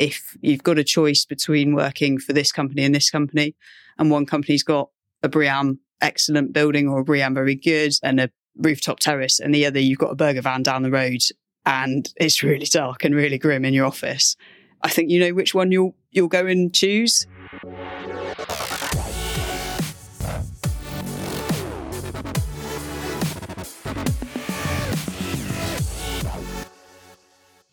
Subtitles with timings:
[0.00, 3.54] if you've got a choice between working for this company and this company,
[3.98, 4.88] and one company's got
[5.22, 9.66] a BREEAM excellent building or a BREEAM very good and a rooftop terrace, and the
[9.66, 11.20] other you've got a burger van down the road
[11.66, 14.36] and it's really dark and really grim in your office.
[14.82, 17.26] I think you know which one you'll you'll go and choose.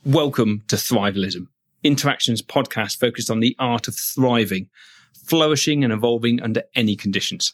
[0.03, 1.47] Welcome to Thrivalism,
[1.83, 4.69] Interactions podcast focused on the art of thriving,
[5.25, 7.53] flourishing and evolving under any conditions.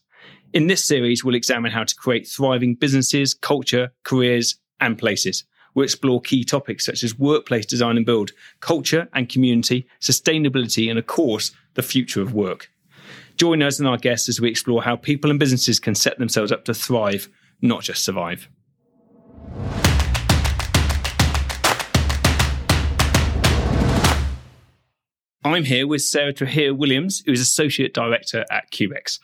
[0.53, 5.43] In this series, we'll examine how to create thriving businesses, culture, careers, and places.
[5.73, 10.99] We'll explore key topics such as workplace design and build, culture and community, sustainability, and
[10.99, 12.69] of course, the future of work.
[13.37, 16.51] Join us and our guests as we explore how people and businesses can set themselves
[16.51, 17.27] up to thrive,
[17.61, 18.47] not just survive.
[25.45, 29.19] I'm here with Sarah Trahir Williams, who is Associate Director at Cubex.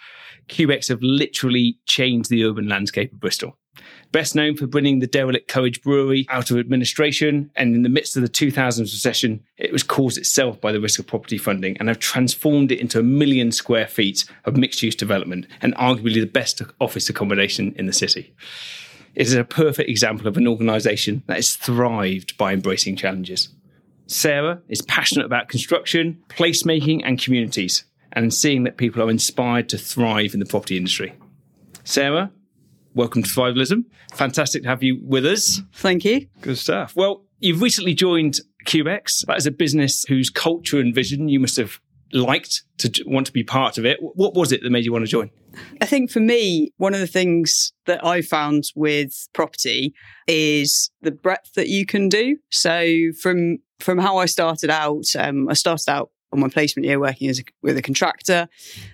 [0.49, 3.57] Cubex have literally changed the urban landscape of Bristol.
[4.11, 8.17] Best known for bringing the derelict Courage Brewery out of administration, and in the midst
[8.17, 11.87] of the 2000s recession, it was caused itself by the risk of property funding and
[11.87, 16.25] have transformed it into a million square feet of mixed use development and arguably the
[16.25, 18.33] best office accommodation in the city.
[19.15, 23.47] It is a perfect example of an organisation that has thrived by embracing challenges.
[24.09, 29.77] Sarah is passionate about construction, placemaking, and communities, and seeing that people are inspired to
[29.77, 31.13] thrive in the property industry.
[31.83, 32.31] Sarah,
[32.95, 33.85] welcome to Thrivalism.
[34.13, 35.61] Fantastic to have you with us.
[35.73, 36.27] Thank you.
[36.41, 36.95] Good stuff.
[36.95, 39.27] Well, you've recently joined Cubex.
[39.27, 41.79] That is a business whose culture and vision you must have
[42.11, 43.99] liked to want to be part of it.
[44.01, 45.29] What was it that made you want to join?
[45.81, 49.93] I think for me, one of the things that I found with property
[50.27, 52.37] is the breadth that you can do.
[52.49, 56.99] So from from how I started out, um, I started out on my placement year
[56.99, 58.47] working as a, with a contractor,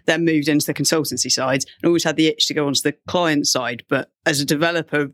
[0.05, 2.94] then moved into the consultancy side and always had the itch to go onto the
[3.08, 3.83] client side.
[3.89, 5.12] But as a developer,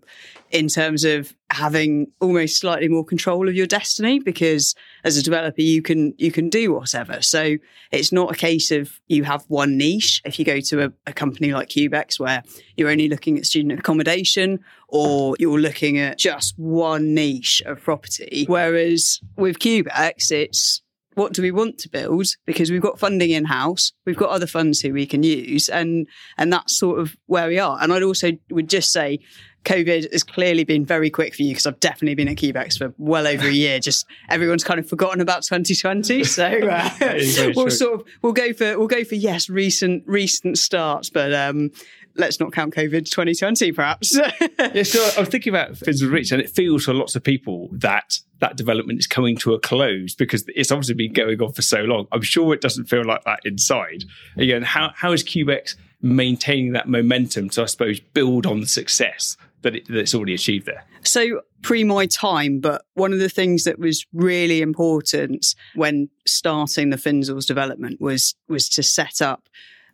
[0.51, 5.61] in terms of having almost slightly more control of your destiny, because as a developer,
[5.61, 7.21] you can, you can do whatever.
[7.21, 7.57] So
[7.91, 10.21] it's not a case of you have one niche.
[10.23, 12.43] If you go to a, a company like Cubex where
[12.77, 18.45] you're only looking at student accommodation or you're looking at just one niche of property.
[18.47, 20.81] Whereas with Cubex, it's
[21.15, 22.27] what do we want to build?
[22.45, 26.07] Because we've got funding in house we've got other funds who we can use and
[26.37, 27.77] and that's sort of where we are.
[27.81, 29.19] And i'd also would just say
[29.63, 32.93] covid has clearly been very quick for you because i've definitely been at cubex for
[32.97, 33.79] well over a year.
[33.79, 36.89] Just everyone's kind of forgotten about 2020 so uh,
[37.55, 41.71] we'll sort of we'll go for we'll go for yes recent recent starts but um
[42.15, 44.15] let's not count COVID 2020, perhaps.
[44.73, 47.69] yeah, so I was thinking about Finzels Reach, and it feels for lots of people
[47.73, 51.61] that that development is coming to a close because it's obviously been going on for
[51.61, 52.07] so long.
[52.11, 54.03] I'm sure it doesn't feel like that inside.
[54.35, 59.37] Again, how, how is Cubex maintaining that momentum to, I suppose, build on the success
[59.61, 60.83] that, it, that it's already achieved there?
[61.03, 66.89] So, pre my time, but one of the things that was really important when starting
[66.89, 69.47] the Finzels development was was to set up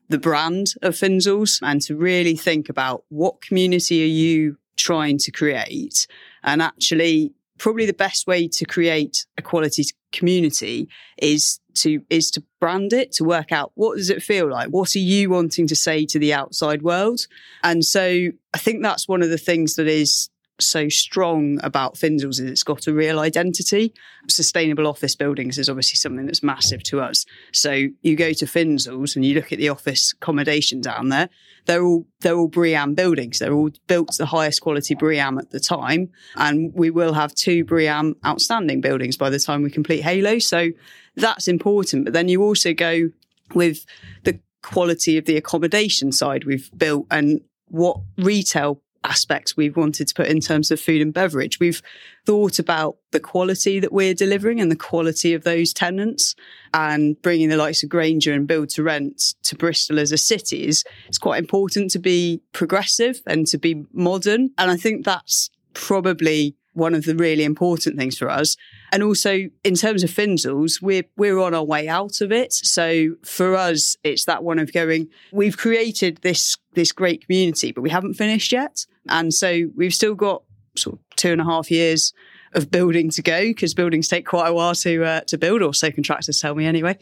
[0.09, 5.31] the brand of Finzels and to really think about what community are you trying to
[5.31, 6.07] create
[6.44, 10.88] and actually probably the best way to create a quality community
[11.18, 14.69] is to is to brand it to work out what does it feel like?
[14.69, 17.22] What are you wanting to say to the outside world?
[17.63, 20.29] And so i think that's one of the things that is
[20.59, 23.94] so strong about Finzels is it's got a real identity.
[24.28, 27.25] Sustainable office buildings is obviously something that's massive to us.
[27.53, 31.29] So you go to Finzels and you look at the office accommodation down there.
[31.66, 33.40] They're all they're all BREEAM buildings.
[33.40, 37.35] They're all built to the highest quality BREEAM at the time, and we will have
[37.35, 40.39] two BREEAM outstanding buildings by the time we complete Halo.
[40.39, 40.69] So
[41.16, 42.06] that's important.
[42.06, 43.09] But then you also go
[43.53, 43.85] with
[44.24, 50.13] the quality of the accommodation side we've built and what retail aspects we've wanted to
[50.13, 51.59] put in terms of food and beverage.
[51.59, 51.81] We've
[52.25, 56.35] thought about the quality that we're delivering and the quality of those tenants
[56.73, 60.68] and bringing the likes of Grainger and Build to Rent to Bristol as a city
[60.68, 64.51] is it's quite important to be progressive and to be modern.
[64.57, 68.56] And I think that's probably one of the really important things for us.
[68.91, 72.53] And also in terms of Finzels, we're we're on our way out of it.
[72.53, 77.81] So for us, it's that one of going, we've created this this great community, but
[77.81, 78.85] we haven't finished yet.
[79.09, 80.44] And so we've still got
[80.77, 82.13] sort of two and a half years
[82.53, 85.74] of building to go because buildings take quite a while to uh, to build, or
[85.74, 86.97] so contractors tell me anyway.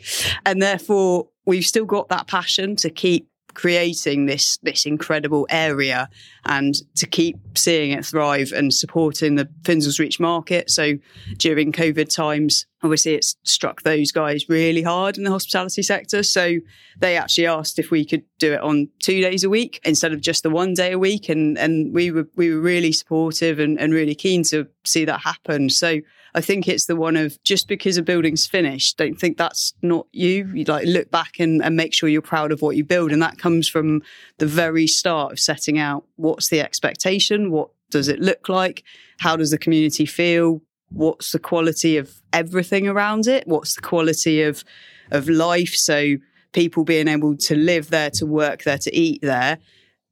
[0.45, 6.07] And therefore, we've still got that passion to keep creating this this incredible area
[6.45, 10.69] and to keep seeing it thrive and supporting the Finzels Reach market.
[10.69, 10.93] So
[11.37, 16.21] during COVID times, obviously it's struck those guys really hard in the hospitality sector.
[16.21, 16.59] So
[16.99, 20.21] they actually asked if we could do it on two days a week instead of
[20.21, 21.27] just the one day a week.
[21.29, 25.21] And, and we were, we were really supportive and, and really keen to see that
[25.21, 25.69] happen.
[25.69, 26.01] So
[26.35, 30.05] I think it's the one of just because a building's finished, don't think that's not
[30.11, 30.51] you.
[30.53, 33.13] You like look back and, and make sure you're proud of what you build.
[33.13, 34.03] And that comes from
[34.37, 38.83] the very start of setting out what's the expectation, what does it look like,
[39.19, 44.41] how does the community feel, what's the quality of everything around it, what's the quality
[44.41, 44.63] of
[45.11, 45.73] of life.
[45.73, 46.17] So
[46.51, 49.59] people being able to live there, to work there, to eat there.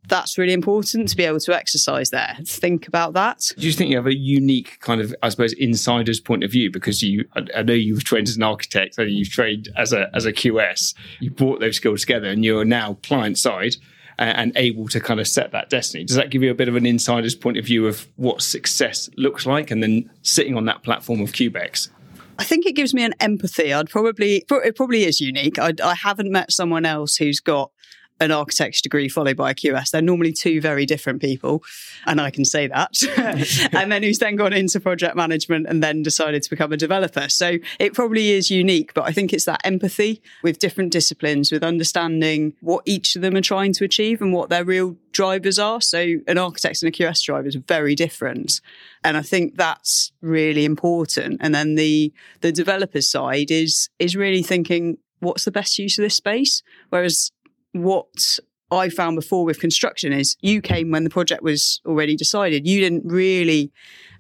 [0.10, 2.38] That's really important to be able to exercise there.
[2.46, 3.52] Think about that.
[3.58, 6.70] Do you think you have a unique kind of, I suppose, insider's point of view
[6.72, 7.26] because you?
[7.56, 10.94] I know you've trained as an architect, and you've trained as a as a QS.
[11.20, 13.78] You brought those skills together, and you're now client side
[14.18, 16.04] and able to kind of set that destiny.
[16.04, 19.10] Does that give you a bit of an insider's point of view of what success
[19.18, 21.90] looks like and then sitting on that platform of Cubex?
[22.38, 23.74] I think it gives me an empathy.
[23.74, 25.60] I'd probably, it probably is unique.
[25.60, 27.72] I, I haven't met someone else who's got
[28.20, 29.92] an architecture degree followed by a QS.
[29.92, 31.64] They're normally two very different people,
[32.06, 32.92] and I can say that.
[33.74, 37.30] and then who's then gone into project management and then decided to become a developer.
[37.30, 41.64] So it probably is unique, but I think it's that empathy with different disciplines, with
[41.64, 45.82] understanding what each of them are trying to achieve and what their real drivers are.
[45.82, 48.62] So an architect and a QS driver is very different.
[49.04, 51.40] And I think that's really important.
[51.42, 56.04] And then the the developer side is is really thinking what's the best use of
[56.04, 56.62] this space.
[56.90, 57.32] Whereas
[57.74, 58.40] what
[58.72, 62.68] I found before with construction is you came when the project was already decided.
[62.68, 63.72] You didn't really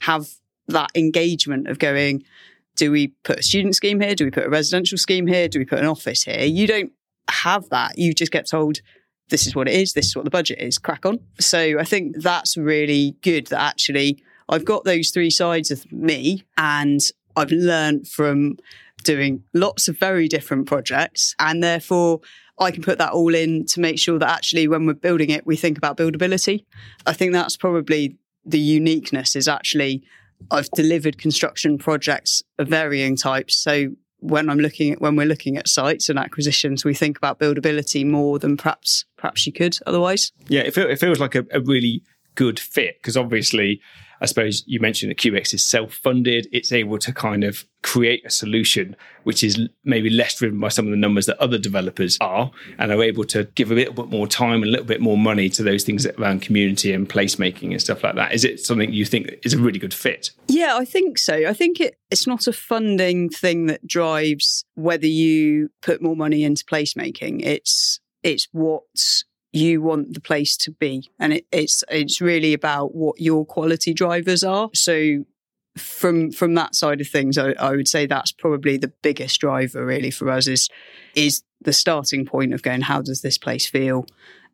[0.01, 0.27] have
[0.67, 2.23] that engagement of going,
[2.75, 4.15] do we put a student scheme here?
[4.15, 5.47] Do we put a residential scheme here?
[5.47, 6.45] Do we put an office here?
[6.45, 6.91] You don't
[7.29, 7.97] have that.
[7.97, 8.79] You just get told,
[9.29, 9.94] this is what it is.
[9.94, 10.77] This is what the budget is.
[10.77, 11.19] Crack on.
[11.39, 16.44] So I think that's really good that actually I've got those three sides of me
[16.57, 17.00] and
[17.35, 18.57] I've learned from
[19.03, 22.21] doing lots of very different projects and therefore
[22.59, 25.45] I can put that all in to make sure that actually when we're building it,
[25.45, 26.65] we think about buildability.
[27.05, 30.03] I think that's probably the uniqueness is actually
[30.51, 33.55] I've delivered construction projects of varying types.
[33.55, 33.88] So
[34.19, 38.05] when I'm looking at when we're looking at sites and acquisitions, we think about buildability
[38.05, 40.31] more than perhaps perhaps you could otherwise.
[40.47, 42.03] Yeah, it, feel, it feels like a, a really
[42.35, 43.81] good fit because obviously
[44.23, 46.47] I suppose you mentioned that Cubex is self funded.
[46.53, 50.85] It's able to kind of create a solution which is maybe less driven by some
[50.85, 52.49] of the numbers that other developers are
[52.79, 55.17] and are able to give a little bit more time and a little bit more
[55.17, 58.33] money to those things around community and placemaking and stuff like that.
[58.33, 60.31] Is it something you think is a really good fit?
[60.47, 61.33] Yeah, I think so.
[61.45, 66.45] I think it, it's not a funding thing that drives whether you put more money
[66.45, 67.43] into placemaking.
[67.43, 68.83] It's it's what
[69.53, 71.09] you want the place to be.
[71.19, 74.69] And it, it's it's really about what your quality drivers are.
[74.73, 75.23] So
[75.77, 79.85] from from that side of things, I, I, would say that's probably the biggest driver
[79.85, 80.69] really for us is
[81.15, 84.05] is the starting point of going, how does this place feel?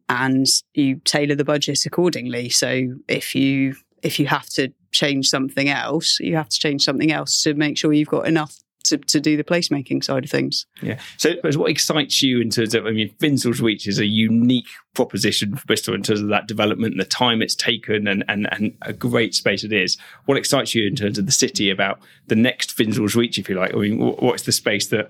[0.09, 2.49] And you tailor the budget accordingly.
[2.49, 7.11] So if you if you have to change something else, you have to change something
[7.11, 10.65] else to make sure you've got enough to, to do the placemaking side of things.
[10.81, 10.99] Yeah.
[11.17, 15.55] So, what excites you in terms of, I mean, Finzel's Reach is a unique proposition
[15.55, 18.75] for Bristol in terms of that development and the time it's taken and, and, and
[18.81, 19.97] a great space it is.
[20.25, 23.55] What excites you in terms of the city about the next Finzel's Reach, if you
[23.55, 23.73] like?
[23.73, 25.09] I mean, what's the space that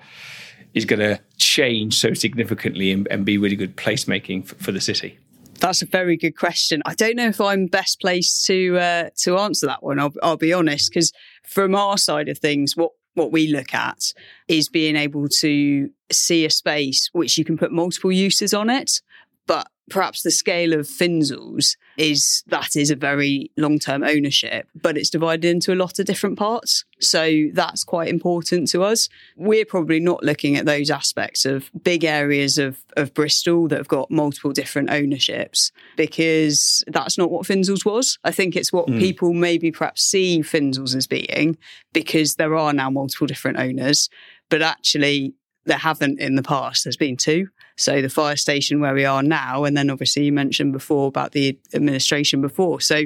[0.74, 4.82] is going to change so significantly and, and be really good placemaking for, for the
[4.82, 5.18] city?
[5.60, 6.82] That's a very good question.
[6.86, 10.00] I don't know if I'm best placed to uh, to answer that one.
[10.00, 11.12] I'll, I'll be honest, because
[11.44, 14.14] from our side of things, what what we look at
[14.48, 19.02] is being able to see a space which you can put multiple uses on it,
[19.46, 24.98] but perhaps the scale of Finzel's is that is a very long term ownership, but
[24.98, 26.86] it's divided into a lot of different parts.
[27.00, 29.10] So that's quite important to us.
[29.36, 33.88] We're probably not looking at those aspects of big areas of, of Bristol that have
[33.88, 38.18] got multiple different ownerships because that's not what Finzel's was.
[38.24, 39.00] I think it's what mm.
[39.00, 41.58] people maybe perhaps see Finzel's as being
[41.94, 44.10] because there are now multiple different owners.
[44.50, 46.84] But actually, there haven't in the past.
[46.84, 47.48] There's been two.
[47.80, 51.32] So the fire station where we are now, and then obviously you mentioned before about
[51.32, 52.82] the administration before.
[52.82, 53.04] So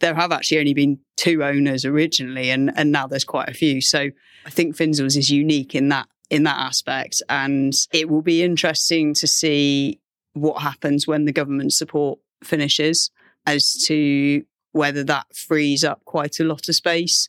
[0.00, 3.82] there have actually only been two owners originally, and and now there's quite a few.
[3.82, 4.08] So
[4.46, 9.12] I think Finzel's is unique in that in that aspect, and it will be interesting
[9.14, 10.00] to see
[10.32, 13.10] what happens when the government support finishes
[13.46, 17.28] as to whether that frees up quite a lot of space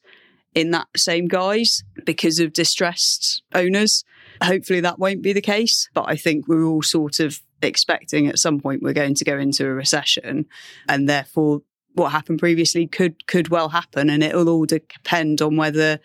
[0.56, 4.06] in that same guise because of distressed owners.
[4.44, 8.40] Hopefully that won't be the case, but I think we're all sort of expecting at
[8.40, 10.46] some point we're going to go into a recession
[10.88, 11.62] and therefore
[11.94, 16.00] what happened previously could could well happen and it'll all depend on whether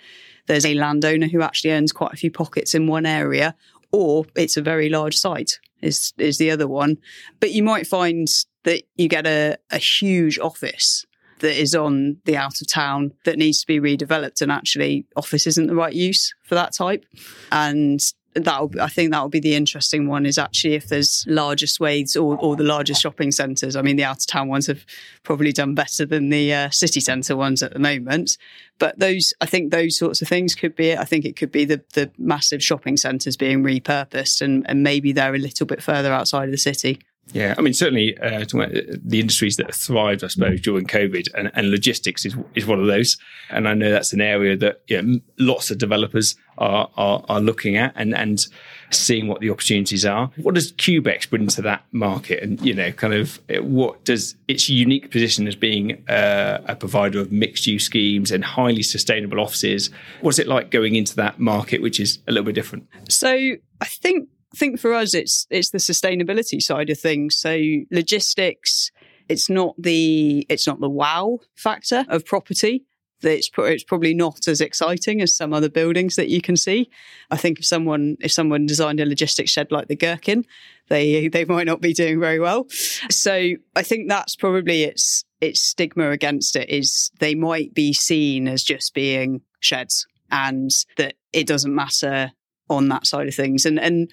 [0.46, 3.54] there's a landowner who actually owns quite a few pockets in one area,
[3.92, 6.98] or it's a very large site is is the other one.
[7.38, 8.28] But you might find
[8.64, 11.06] that you get a, a huge office
[11.38, 15.46] that is on the out of town that needs to be redeveloped and actually office
[15.46, 17.04] isn't the right use for that type.
[17.50, 18.00] And
[18.34, 22.16] that I think that will be the interesting one is actually if there's larger swathes
[22.16, 23.74] or, or the largest shopping centres.
[23.74, 24.84] I mean, the out of town ones have
[25.24, 28.38] probably done better than the uh, city centre ones at the moment.
[28.78, 30.98] But those, I think those sorts of things could be it.
[30.98, 35.12] I think it could be the, the massive shopping centres being repurposed and, and maybe
[35.12, 37.00] they're a little bit further outside of the city.
[37.32, 41.70] Yeah, I mean, certainly uh, the industries that thrived, I suppose, during COVID, and, and,
[41.70, 43.16] logistics is is one of those.
[43.50, 47.40] And I know that's an area that you know, lots of developers are, are, are
[47.40, 48.44] looking at and and
[48.90, 50.30] seeing what the opportunities are.
[50.36, 52.42] What does Cubex bring to that market?
[52.42, 57.20] And you know, kind of what does its unique position as being uh, a provider
[57.20, 59.90] of mixed use schemes and highly sustainable offices?
[60.20, 62.88] What's it like going into that market, which is a little bit different?
[63.08, 67.36] So I think think for us, it's it's the sustainability side of things.
[67.36, 68.90] So logistics,
[69.28, 72.84] it's not the it's not the wow factor of property.
[73.22, 76.90] It's it's probably not as exciting as some other buildings that you can see.
[77.30, 80.44] I think if someone if someone designed a logistics shed like the Gherkin,
[80.88, 82.66] they they might not be doing very well.
[83.10, 88.48] So I think that's probably its its stigma against it is they might be seen
[88.48, 92.32] as just being sheds and that it doesn't matter
[92.70, 93.66] on that side of things.
[93.66, 94.10] And and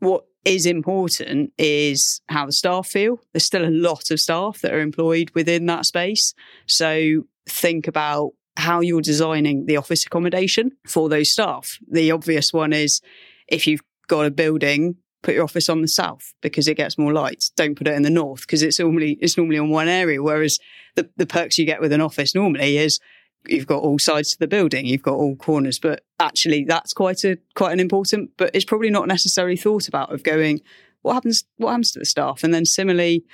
[0.00, 3.20] what is important is how the staff feel.
[3.32, 6.34] There's still a lot of staff that are employed within that space.
[6.66, 11.78] So think about how you're designing the office accommodation for those staff.
[11.88, 13.00] The obvious one is
[13.48, 17.12] if you've got a building, put your office on the south because it gets more
[17.12, 17.44] light.
[17.56, 20.22] Don't put it in the north because it's normally it's normally on one area.
[20.22, 20.58] Whereas
[20.96, 22.98] the, the perks you get with an office normally is
[23.46, 27.24] you've got all sides to the building, you've got all corners, but actually that's quite
[27.24, 30.60] a quite an important, but it's probably not necessarily thought about of going,
[31.02, 32.44] what happens what happens to the staff?
[32.44, 33.24] And then similarly,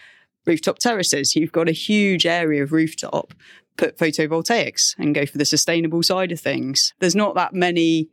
[0.47, 3.35] rooftop terraces, you've got a huge area of rooftop,
[3.77, 6.95] put photovoltaics and go for the sustainable side of things.
[7.01, 8.09] There's not that many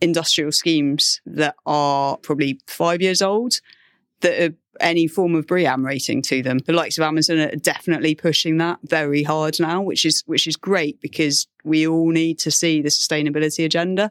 [0.00, 3.54] industrial schemes that are probably five years old
[4.20, 6.58] that are any form of BREEAM rating to them.
[6.58, 10.56] The likes of Amazon are definitely pushing that very hard now, which is which is
[10.56, 14.10] great because we all need to see the sustainability agenda.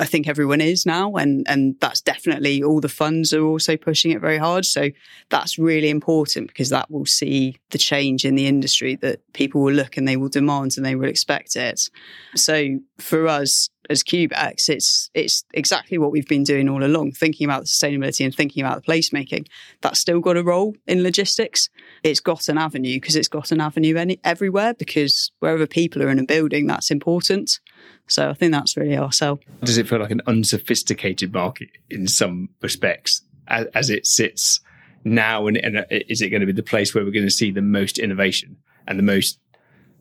[0.00, 4.10] I think everyone is now, and and that's definitely all the funds are also pushing
[4.10, 4.64] it very hard.
[4.64, 4.90] So
[5.30, 9.74] that's really important because that will see the change in the industry that people will
[9.74, 11.88] look and they will demand and they will expect it.
[12.34, 17.44] So for us, as Cubex, it's it's exactly what we've been doing all along, thinking
[17.46, 19.46] about the sustainability and thinking about the placemaking.
[19.80, 21.68] That's still got a role in logistics.
[22.02, 26.08] It's got an avenue because it's got an avenue any, everywhere because wherever people are
[26.08, 27.60] in a building, that's important.
[28.06, 29.38] So I think that's really our sell.
[29.62, 34.60] Does it feel like an unsophisticated market in some respects as, as it sits
[35.04, 35.46] now?
[35.46, 37.50] And, and uh, is it going to be the place where we're going to see
[37.50, 39.38] the most innovation and the most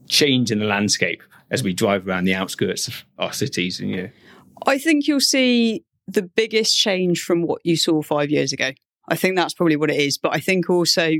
[0.07, 1.21] change in the landscape
[1.51, 4.09] as we drive around the outskirts of our cities and you
[4.65, 8.71] I think you'll see the biggest change from what you saw five years ago.
[9.07, 10.17] I think that's probably what it is.
[10.17, 11.11] But I think also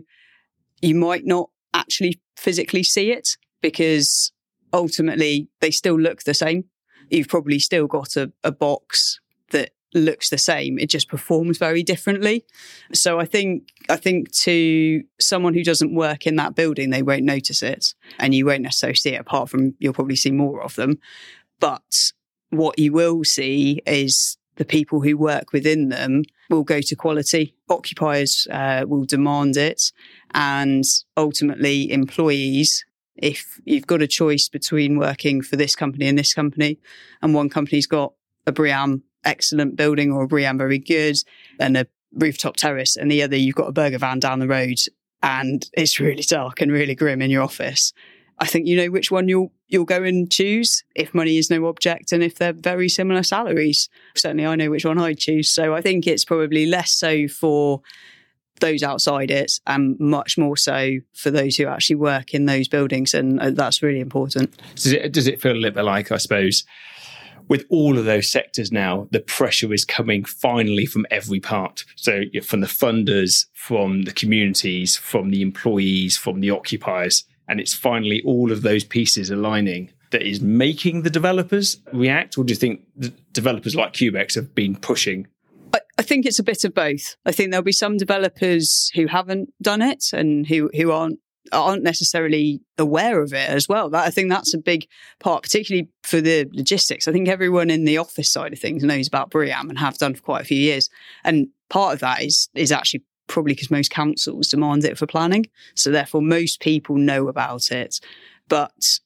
[0.81, 3.29] you might not actually physically see it
[3.61, 4.31] because
[4.73, 6.65] ultimately they still look the same.
[7.09, 9.19] You've probably still got a, a box
[9.51, 10.77] that looks the same.
[10.77, 12.45] It just performs very differently.
[12.93, 17.23] So I think I think to someone who doesn't work in that building, they won't
[17.23, 19.21] notice it, and you won't necessarily see it.
[19.21, 20.99] Apart from you'll probably see more of them,
[21.59, 22.11] but
[22.49, 27.55] what you will see is the people who work within them will go to quality.
[27.69, 29.91] Occupiers uh, will demand it,
[30.33, 30.83] and
[31.15, 32.85] ultimately employees
[33.15, 36.79] if you've got a choice between working for this company and this company,
[37.21, 38.13] and one company's got
[38.45, 41.17] a BREEAM excellent building or a BREEAM very good
[41.59, 44.77] and a rooftop terrace, and the other you've got a burger van down the road
[45.23, 47.93] and it's really dark and really grim in your office.
[48.39, 51.65] I think you know which one you'll you'll go and choose if money is no
[51.67, 53.89] object and if they're very similar salaries.
[54.15, 55.49] Certainly, I know which one I'd choose.
[55.49, 57.81] So I think it's probably less so for
[58.59, 63.13] those outside it and much more so for those who actually work in those buildings,
[63.13, 64.55] and uh, that's really important.
[64.75, 66.63] Does it, does it feel a little bit like I suppose?
[67.49, 71.85] with all of those sectors now, the pressure is coming finally from every part.
[71.95, 77.23] So from the funders, from the communities, from the employees, from the occupiers.
[77.47, 82.37] And it's finally all of those pieces aligning that is making the developers react?
[82.37, 82.81] Or do you think
[83.33, 85.27] developers like Cubex have been pushing?
[85.73, 87.15] I, I think it's a bit of both.
[87.25, 91.19] I think there'll be some developers who haven't done it and who, who aren't
[91.53, 93.89] aren't necessarily aware of it as well.
[93.89, 94.85] That I think that's a big
[95.19, 97.07] part, particularly for the logistics.
[97.07, 100.13] I think everyone in the office side of things knows about BREEAM and have done
[100.13, 100.89] for quite a few years.
[101.23, 105.47] And part of that is is actually probably because most councils demand it for planning.
[105.75, 107.99] So therefore most people know about it.
[108.47, 108.99] But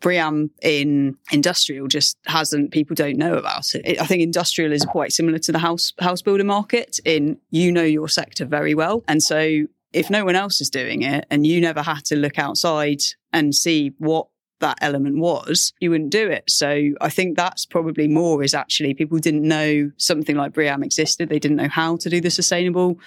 [0.00, 4.00] BREEAM in industrial just hasn't people don't know about it.
[4.00, 7.82] I think industrial is quite similar to the house house builder market in you know
[7.82, 9.02] your sector very well.
[9.08, 12.38] And so if no one else is doing it and you never had to look
[12.38, 13.00] outside
[13.32, 14.26] and see what
[14.60, 16.44] that element was, you wouldn't do it.
[16.48, 21.28] So I think that's probably more is actually people didn't know something like BREEAM existed.
[21.28, 22.98] They didn't know how to do the sustainable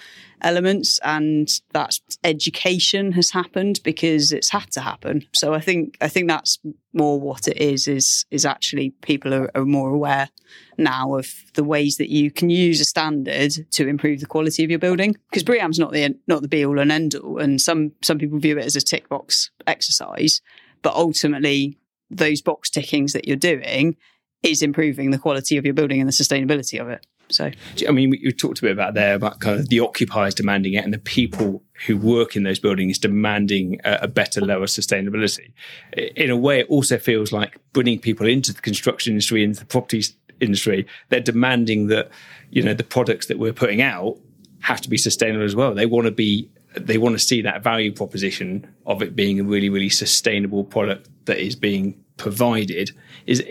[0.42, 0.98] elements.
[1.02, 5.26] And that education has happened because it's had to happen.
[5.32, 6.58] So I think, I think that's
[6.92, 10.28] more what it is, is, is actually people are, are more aware
[10.76, 14.70] now of the ways that you can use a standard to improve the quality of
[14.70, 15.16] your building.
[15.30, 17.38] Because BREEAM's not the, not the be all and end all.
[17.38, 20.42] And some, some people view it as a tick box exercise
[20.84, 21.78] but ultimately,
[22.10, 23.96] those box tickings that you're doing
[24.44, 27.04] is improving the quality of your building and the sustainability of it.
[27.30, 27.50] So,
[27.88, 30.84] I mean, you talked a bit about there about kind of the occupiers demanding it
[30.84, 35.52] and the people who work in those buildings demanding a, a, better, lower sustainability.
[35.96, 39.66] In a way, it also feels like bringing people into the construction industry, into the
[39.66, 40.04] property
[40.38, 40.86] industry.
[41.08, 42.10] They're demanding that
[42.50, 44.18] you know the products that we're putting out
[44.60, 45.74] have to be sustainable as well.
[45.74, 49.44] They want to be they want to see that value proposition of it being a
[49.44, 52.90] really, really sustainable product that is being provided.
[53.26, 53.42] Is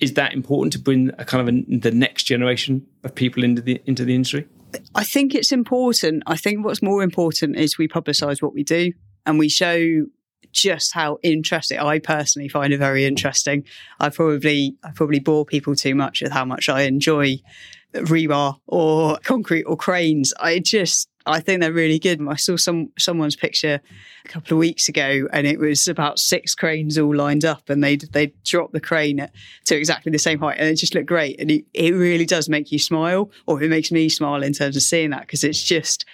[0.00, 3.62] is that important to bring a kind of a, the next generation of people into
[3.62, 4.46] the into the industry?
[4.94, 6.22] I think it's important.
[6.26, 8.92] I think what's more important is we publicise what we do
[9.26, 10.06] and we show
[10.50, 13.64] just how interesting I personally find it very interesting.
[14.00, 17.38] I probably I probably bore people too much with how much I enjoy
[17.94, 20.32] rebar or concrete or cranes.
[20.40, 22.20] I just I think they're really good.
[22.28, 23.80] I saw some someone's picture
[24.24, 27.82] a couple of weeks ago, and it was about six cranes all lined up, and
[27.82, 29.32] they they dropped the crane at,
[29.66, 31.40] to exactly the same height, and it just looked great.
[31.40, 34.76] And it, it really does make you smile, or it makes me smile in terms
[34.76, 36.04] of seeing that because it's just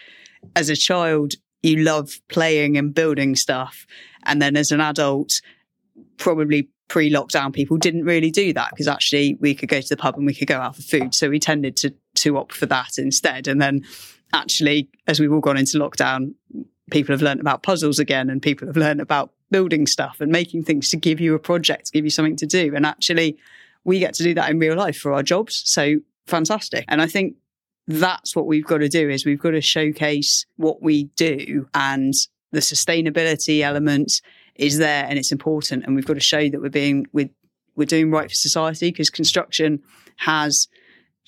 [0.54, 3.86] as a child you love playing and building stuff,
[4.25, 5.40] and then as an adult,
[6.16, 10.16] probably pre-lockdown people didn't really do that because actually we could go to the pub
[10.16, 12.97] and we could go out for food so we tended to to opt for that
[12.97, 13.84] instead and then
[14.32, 16.34] actually, as we've all gone into lockdown,
[16.91, 20.64] people have learned about puzzles again and people have learned about building stuff and making
[20.64, 22.75] things to give you a project, to give you something to do.
[22.75, 23.38] And actually,
[23.84, 25.62] we get to do that in real life for our jobs.
[25.64, 26.84] So fantastic.
[26.88, 27.36] And I think
[27.86, 32.12] that's what we've got to do is we've got to showcase what we do and
[32.52, 34.21] the sustainability element
[34.54, 37.30] is there and it's important and we've got to show that we're being we're,
[37.76, 39.82] we're doing right for society because construction
[40.17, 40.69] has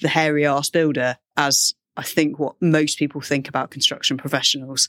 [0.02, 4.88] the hairy ass builder as I think, what most people think about construction professionals.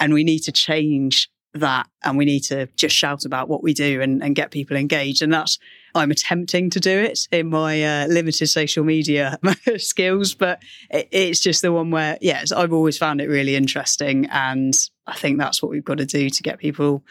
[0.00, 3.72] And we need to change that and we need to just shout about what we
[3.72, 5.22] do and, and get people engaged.
[5.22, 5.56] And that's,
[5.94, 9.38] I'm attempting to do it in my uh, limited social media
[9.76, 14.26] skills, but it, it's just the one where, yes, I've always found it really interesting.
[14.26, 14.74] And
[15.06, 17.04] I think that's what we've got to do to get people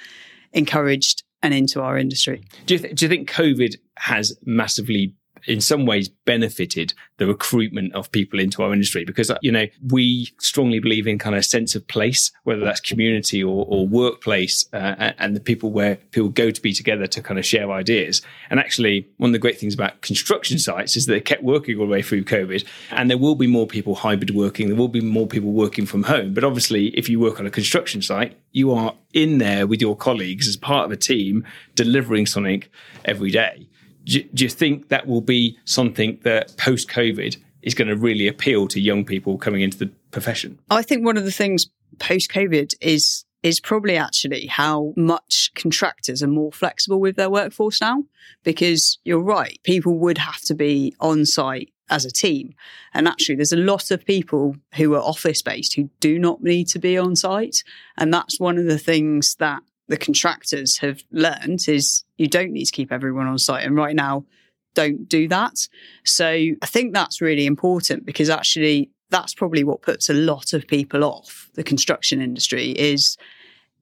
[0.52, 2.44] encouraged and into our industry.
[2.66, 5.14] Do you, th- do you think COVID has massively
[5.46, 10.30] in some ways benefited the recruitment of people into our industry because, you know, we
[10.40, 14.66] strongly believe in kind of a sense of place, whether that's community or, or workplace,
[14.74, 18.22] uh, and the people where people go to be together to kind of share ideas.
[18.50, 21.78] And actually, one of the great things about construction sites is that they kept working
[21.78, 24.88] all the way through COVID, and there will be more people hybrid working, there will
[24.88, 26.34] be more people working from home.
[26.34, 29.96] But obviously, if you work on a construction site, you are in there with your
[29.96, 31.46] colleagues as part of a team
[31.76, 32.64] delivering something
[33.06, 33.68] every day
[34.08, 38.68] do, you think that will be something that post COVID is going to really appeal
[38.70, 40.60] to young people coming into the profession?
[40.70, 41.68] I think one of the things
[42.00, 47.80] post COVID is is probably actually how much contractors are more flexible with their workforce
[47.80, 48.04] now.
[48.44, 52.54] Because you're right, people would have to be on site as a team.
[52.94, 56.68] And actually, there's a lot of people who are office based who do not need
[56.70, 57.64] to be on site.
[57.98, 62.66] And that's one of the things that the contractors have learned is you don't need
[62.66, 63.66] to keep everyone on site.
[63.66, 64.26] And right now,
[64.74, 65.68] don't do that.
[66.04, 70.68] So I think that's really important because actually that's probably what puts a lot of
[70.68, 73.18] people off the construction industry is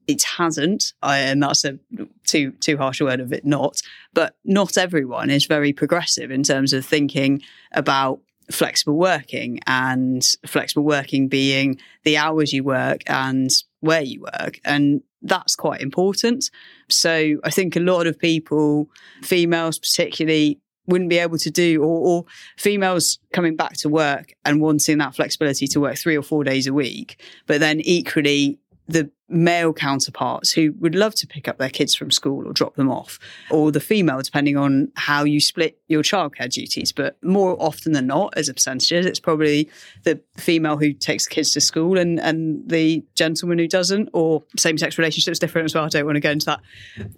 [0.06, 1.78] it hasn't, and that's a
[2.24, 3.82] too too harsh a word of it not,
[4.14, 7.42] but not everyone is very progressive in terms of thinking
[7.72, 14.60] about flexible working and flexible working being the hours you work and where you work.
[14.64, 16.50] And that's quite important.
[16.88, 18.88] So I think a lot of people,
[19.22, 22.24] females particularly, wouldn't be able to do, or, or,
[22.56, 26.66] females coming back to work and wanting that flexibility to work three or four days
[26.66, 27.20] a week.
[27.46, 32.10] But then equally, the male counterparts who would love to pick up their kids from
[32.10, 33.18] school or drop them off,
[33.50, 36.92] or the female, depending on how you split your childcare duties.
[36.92, 39.68] But more often than not, as a percentage, it's probably
[40.04, 44.42] the female who takes the kids to school and, and the gentleman who doesn't, or
[44.56, 45.84] same sex relationships different as well.
[45.84, 46.60] I don't want to go into that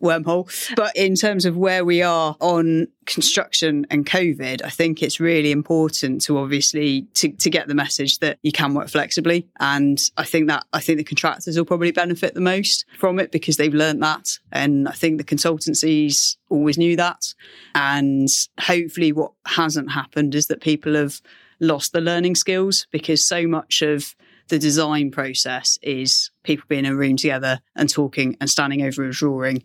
[0.01, 0.49] wormhole.
[0.77, 5.51] But in terms of where we are on construction and COVID, I think it's really
[5.51, 9.49] important to obviously to, to get the message that you can work flexibly.
[9.61, 13.33] And I think that I think the contractors will probably benefit the most from it
[13.33, 14.39] because they've learned that.
[14.53, 17.35] And I think the consultancies always knew that.
[17.75, 18.29] And
[18.61, 21.21] hopefully what hasn't happened is that people have
[21.59, 24.15] lost the learning skills because so much of
[24.47, 29.05] the design process is people being in a room together and talking and standing over
[29.05, 29.65] a drawing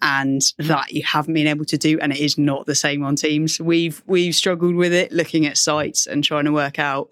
[0.00, 3.14] and that you haven't been able to do and it is not the same on
[3.14, 7.10] teams we've we've struggled with it looking at sites and trying to work out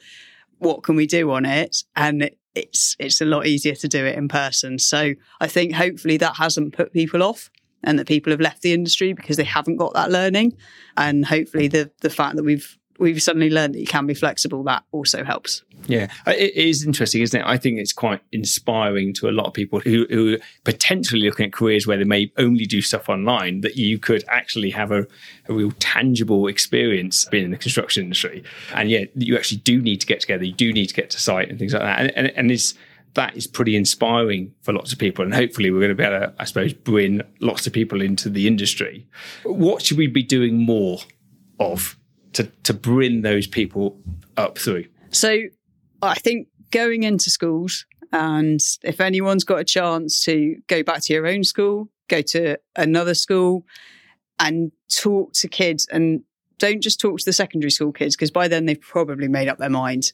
[0.58, 4.16] what can we do on it and it's it's a lot easier to do it
[4.16, 4.78] in person.
[4.78, 7.50] So I think hopefully that hasn't put people off
[7.82, 10.56] and that people have left the industry because they haven't got that learning.
[10.96, 14.62] And hopefully the the fact that we've we've suddenly learned that you can be flexible,
[14.64, 15.62] that also helps.
[15.86, 17.46] Yeah, uh, it is interesting, isn't it?
[17.46, 21.46] I think it's quite inspiring to a lot of people who, who are potentially looking
[21.46, 25.06] at careers where they may only do stuff online, that you could actually have a,
[25.48, 28.44] a real tangible experience being in the construction industry.
[28.74, 31.20] And yeah, you actually do need to get together, you do need to get to
[31.20, 31.98] site and things like that.
[31.98, 32.74] And, and, and it's,
[33.14, 35.24] that is pretty inspiring for lots of people.
[35.24, 38.30] And hopefully, we're going to be able to, I suppose, bring lots of people into
[38.30, 39.08] the industry.
[39.42, 40.98] What should we be doing more
[41.58, 41.96] of
[42.34, 43.98] to to bring those people
[44.36, 44.86] up through?
[45.10, 45.38] So
[46.02, 51.12] I think going into schools and if anyone's got a chance to go back to
[51.12, 53.64] your own school, go to another school
[54.38, 56.22] and talk to kids and
[56.58, 59.58] don't just talk to the secondary school kids because by then they've probably made up
[59.58, 60.12] their minds.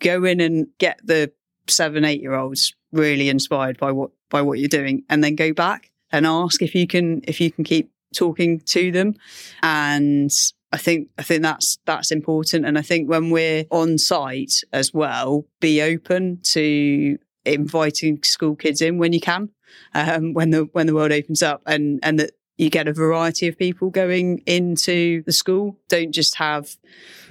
[0.00, 1.32] Go in and get the
[1.68, 5.52] seven, eight year olds really inspired by what by what you're doing and then go
[5.52, 9.14] back and ask if you can if you can keep talking to them
[9.62, 10.32] and
[10.72, 14.92] I think I think that's that's important, and I think when we're on site as
[14.92, 19.48] well, be open to inviting school kids in when you can,
[19.94, 23.48] um, when the when the world opens up, and and that you get a variety
[23.48, 25.78] of people going into the school.
[25.88, 26.76] Don't just have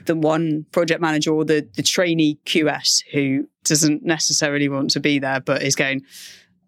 [0.06, 5.20] the one project manager or the the trainee QS who doesn't necessarily want to be
[5.20, 6.02] there, but is going.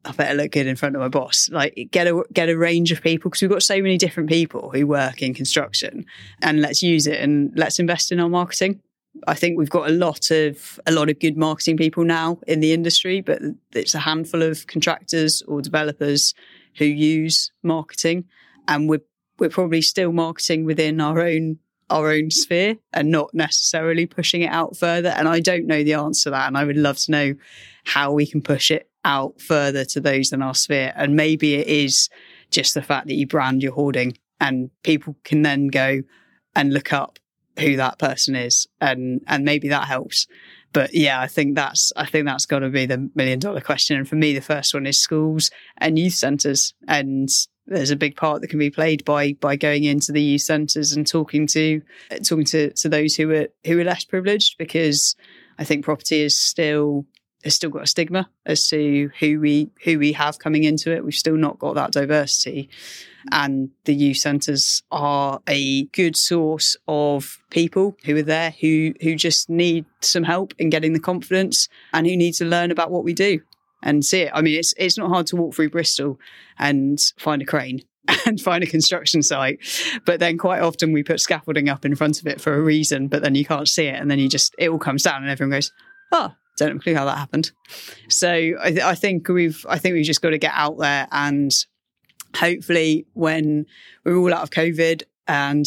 [0.05, 1.49] I better look good in front of my boss.
[1.51, 4.71] Like get a get a range of people because we've got so many different people
[4.71, 6.05] who work in construction,
[6.41, 8.81] and let's use it and let's invest in our marketing.
[9.27, 12.59] I think we've got a lot of a lot of good marketing people now in
[12.62, 13.41] the industry, but
[13.73, 16.33] it's a handful of contractors or developers
[16.77, 18.25] who use marketing,
[18.67, 19.01] and we're
[19.38, 21.59] we're probably still marketing within our own
[21.89, 25.09] our own sphere and not necessarily pushing it out further.
[25.09, 27.33] And I don't know the answer to that, and I would love to know
[27.83, 30.93] how we can push it out further to those in our sphere.
[30.95, 32.10] And maybe it is
[32.52, 36.02] just the fact that you brand your hoarding and people can then go
[36.56, 37.17] and look up
[37.58, 40.28] who that person is and and maybe that helps.
[40.72, 43.98] But yeah i think that's i think that's got to be the million dollar question.
[43.98, 47.30] And for me the first one is schools and youth centers and
[47.65, 50.91] there's a big part that can be played by by going into the youth centers
[50.93, 51.82] and talking to
[52.24, 55.15] talking to to those who are who are less privileged because
[55.60, 57.06] i think property is still
[57.43, 61.04] has still got a stigma as to who we who we have coming into it.
[61.04, 62.69] We've still not got that diversity,
[63.32, 69.15] and the youth centres are a good source of people who are there who who
[69.15, 73.04] just need some help in getting the confidence and who need to learn about what
[73.04, 73.41] we do
[73.82, 74.32] and see it.
[74.34, 76.19] I mean, it's it's not hard to walk through Bristol
[76.58, 77.84] and find a crane
[78.25, 79.60] and find a construction site.
[80.06, 83.08] But then quite often we put scaffolding up in front of it for a reason,
[83.08, 83.99] but then you can't see it.
[83.99, 85.71] And then you just, it all comes down and everyone goes,
[86.12, 87.52] oh, don't have a clue how that happened.
[88.10, 91.08] So I, th- I think we've I think we've just got to get out there
[91.12, 91.52] and
[92.36, 93.65] hopefully when
[94.04, 95.65] we're all out of COVID and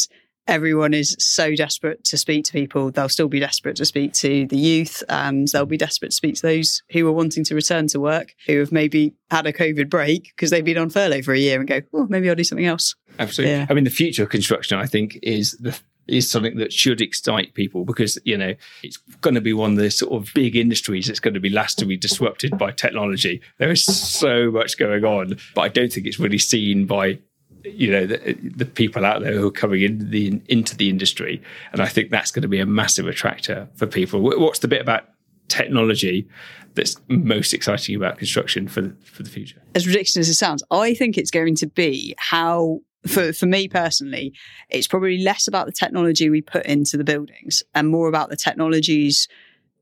[0.48, 4.46] everyone is so desperate to speak to people, they'll still be desperate to speak to
[4.48, 7.86] the youth and they'll be desperate to speak to those who are wanting to return
[7.86, 11.32] to work, who have maybe had a COVID break because they've been on furlough for
[11.32, 12.94] a year and go, oh, maybe I'll do something else.
[13.18, 13.56] Absolutely.
[13.56, 13.66] Yeah.
[13.68, 17.54] I mean, the future of construction, I think, is the is something that should excite
[17.54, 21.06] people because you know it's going to be one of the sort of big industries
[21.06, 23.40] that's going to be last to be disrupted by technology.
[23.58, 27.18] There is so much going on, but I don't think it's really seen by
[27.64, 31.42] you know the, the people out there who are coming into the into the industry,
[31.72, 34.20] and I think that's going to be a massive attractor for people.
[34.20, 35.04] What's the bit about
[35.48, 36.26] technology
[36.74, 39.60] that's most exciting about construction for the, for the future?
[39.74, 43.68] As ridiculous as it sounds, I think it's going to be how for, for me
[43.68, 44.32] personally,
[44.70, 48.36] it's probably less about the technology we put into the buildings and more about the
[48.36, 49.28] technologies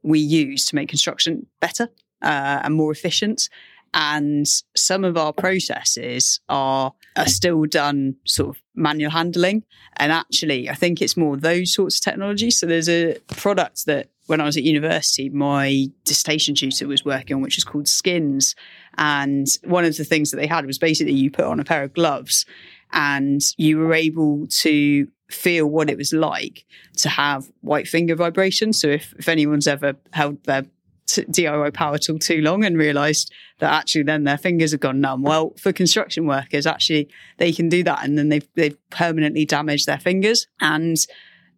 [0.03, 1.89] we use to make construction better
[2.23, 3.49] uh, and more efficient.
[3.93, 9.65] And some of our processes are, are still done sort of manual handling.
[9.97, 12.59] And actually, I think it's more those sorts of technologies.
[12.59, 17.35] So there's a product that when I was at university, my dissertation tutor was working
[17.35, 18.55] on, which is called Skins.
[18.97, 21.83] And one of the things that they had was basically you put on a pair
[21.83, 22.47] of gloves
[22.93, 26.65] and you were able to feel what it was like
[26.97, 28.73] to have white finger vibration.
[28.73, 30.65] So if, if anyone's ever held their
[31.07, 35.23] DIY power tool too long and realized that actually then their fingers have gone numb.
[35.23, 39.87] Well, for construction workers, actually they can do that and then they've, they've permanently damaged
[39.87, 40.47] their fingers.
[40.61, 40.97] And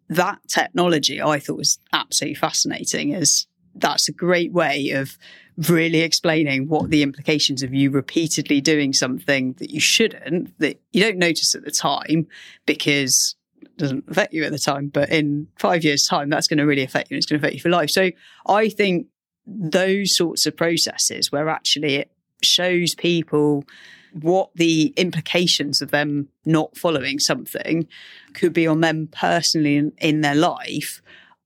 [0.09, 5.17] that technology I thought was absolutely fascinating is that's a great way of
[5.57, 11.03] really explaining what the implications of you repeatedly doing something that you shouldn't, that you
[11.03, 12.27] don't notice at the time
[12.67, 16.59] because it doesn't affect you at the time, but in five years' time, that's going
[16.59, 17.91] to really affect you and it's going to affect you for life.
[17.91, 18.11] So
[18.47, 19.07] I think
[19.47, 22.11] those sorts of processes where actually it
[22.43, 23.65] shows people
[24.13, 27.89] what the implications of them not following something
[28.35, 31.03] could be on them personally in, in their life,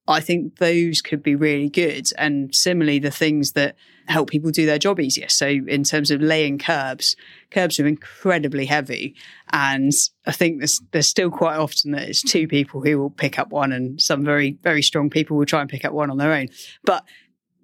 [0.09, 2.09] I think those could be really good.
[2.16, 5.29] And similarly, the things that help people do their job easier.
[5.29, 7.16] So, in terms of laying curbs,
[7.51, 9.16] curbs are incredibly heavy.
[9.53, 9.92] And
[10.27, 13.51] I think there's, there's still quite often that it's two people who will pick up
[13.51, 16.33] one, and some very, very strong people will try and pick up one on their
[16.33, 16.49] own.
[16.85, 17.05] But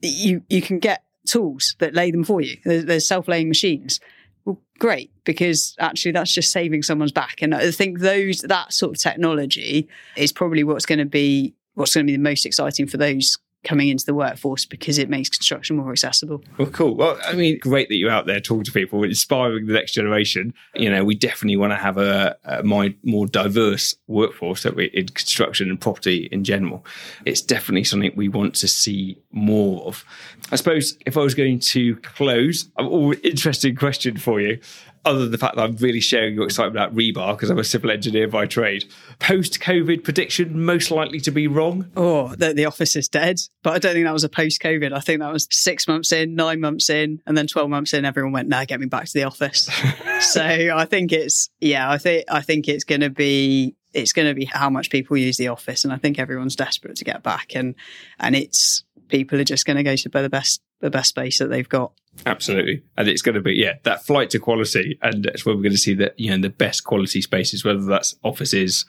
[0.01, 2.57] you, you can get tools that lay them for you.
[2.65, 4.01] There's, there's self laying machines.
[4.45, 7.43] Well, great, because actually that's just saving someone's back.
[7.43, 11.95] And I think those, that sort of technology is probably what's going to be what's
[11.95, 15.29] going to be the most exciting for those coming into the workforce because it makes
[15.29, 16.43] construction more accessible.
[16.59, 16.97] Well, cool.
[16.97, 20.53] Well, I mean, great that you're out there talking to people, inspiring the next generation.
[20.75, 25.07] You know, we definitely want to have a, a more diverse workforce that we in
[25.09, 26.85] construction and property in general.
[27.25, 30.05] It's definitely something we want to see more of.
[30.51, 34.59] I suppose if I was going to close, an interesting question for you
[35.05, 37.65] other than the fact that I'm really sharing your excitement about rebar because I'm a
[37.65, 38.85] civil engineer by trade.
[39.19, 41.91] Post COVID prediction most likely to be wrong.
[41.97, 43.41] Oh, the, the office is dead.
[43.63, 44.93] But I don't think that was a post COVID.
[44.93, 48.05] I think that was six months in, nine months in, and then 12 months in,
[48.05, 49.69] everyone went, no, get me back to the office.
[50.21, 54.27] so I think it's, yeah, I think, I think it's going to be it's going
[54.27, 57.23] to be how much people use the office and i think everyone's desperate to get
[57.23, 57.75] back and
[58.19, 61.47] and it's people are just going to go to the best the best space that
[61.47, 61.93] they've got.
[62.27, 62.83] Absolutely.
[62.99, 65.73] And it's going to be yeah that flight to quality and that's where we're going
[65.73, 68.85] to see that you know the best quality spaces whether that's offices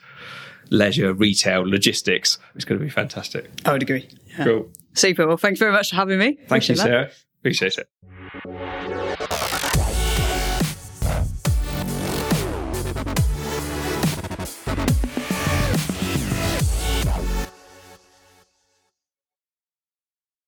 [0.68, 2.38] leisure retail logistics.
[2.54, 3.50] It's going to be fantastic.
[3.64, 4.08] I would agree.
[4.38, 4.44] Yeah.
[4.44, 4.70] cool.
[4.92, 5.26] Super.
[5.26, 6.34] Well thanks very much for having me.
[6.34, 7.10] Thank Appreciate you sarah.
[7.40, 9.13] Appreciate it